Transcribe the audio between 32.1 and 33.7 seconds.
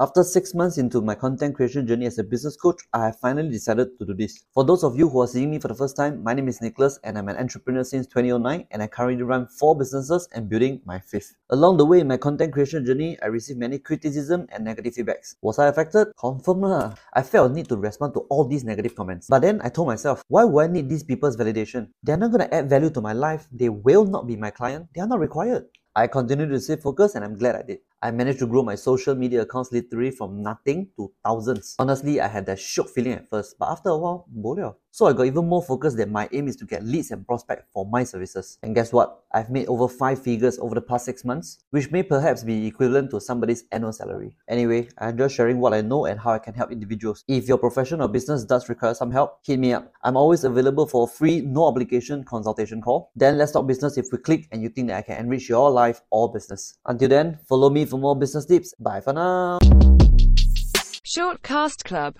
I had that shock feeling at first, but